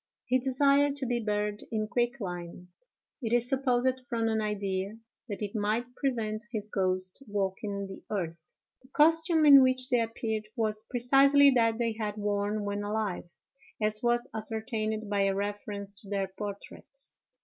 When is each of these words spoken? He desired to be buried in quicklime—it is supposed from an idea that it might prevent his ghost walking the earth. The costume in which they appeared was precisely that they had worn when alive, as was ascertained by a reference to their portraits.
He 0.25 0.39
desired 0.39 0.95
to 0.95 1.05
be 1.05 1.19
buried 1.19 1.61
in 1.71 1.87
quicklime—it 1.87 3.31
is 3.33 3.47
supposed 3.47 3.99
from 4.07 4.29
an 4.29 4.41
idea 4.41 4.97
that 5.29 5.43
it 5.43 5.53
might 5.55 5.95
prevent 5.95 6.43
his 6.51 6.69
ghost 6.69 7.21
walking 7.27 7.85
the 7.85 8.01
earth. 8.09 8.51
The 8.81 8.87
costume 8.87 9.45
in 9.45 9.61
which 9.61 9.89
they 9.89 10.01
appeared 10.01 10.47
was 10.55 10.81
precisely 10.89 11.51
that 11.51 11.77
they 11.77 11.93
had 11.93 12.17
worn 12.17 12.63
when 12.65 12.81
alive, 12.81 13.29
as 13.79 14.01
was 14.01 14.27
ascertained 14.33 15.07
by 15.07 15.21
a 15.25 15.35
reference 15.35 15.93
to 16.01 16.09
their 16.09 16.29
portraits. 16.35 17.13